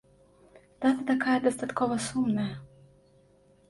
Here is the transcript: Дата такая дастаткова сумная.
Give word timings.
Дата 0.85 1.03
такая 1.11 1.37
дастаткова 1.45 1.95
сумная. 2.09 2.51